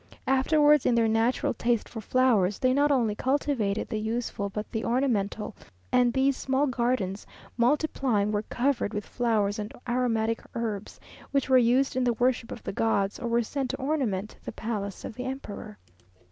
[0.25, 4.83] Afterwards, in their natural taste for flowers, they not only cultivated the useful but the
[4.83, 5.55] ornamental,
[5.91, 7.23] and these small gardens
[7.55, 12.63] multiplying were covered with flowers and aromatic herbs, which were used in the worship of
[12.63, 15.77] the gods, or were sent to ornament the palace of the emperor.